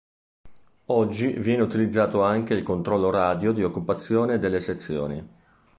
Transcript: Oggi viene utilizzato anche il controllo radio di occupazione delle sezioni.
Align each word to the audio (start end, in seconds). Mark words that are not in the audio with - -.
Oggi 0.87 1.33
viene 1.33 1.61
utilizzato 1.61 2.23
anche 2.23 2.55
il 2.55 2.63
controllo 2.63 3.11
radio 3.11 3.51
di 3.53 3.63
occupazione 3.63 4.39
delle 4.39 4.59
sezioni. 4.59 5.29